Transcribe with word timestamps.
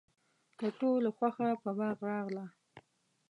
د 0.59 0.61
ټولو 0.79 1.09
خوښه 1.17 1.49
په 1.63 1.69
باغ 1.77 1.97
راغله. 2.09 2.45